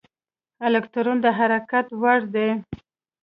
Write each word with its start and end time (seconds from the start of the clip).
الکترون 0.65 1.17
د 1.25 1.27
حرکت 1.37 1.87
وړ 2.01 2.19
دی. 2.35 2.49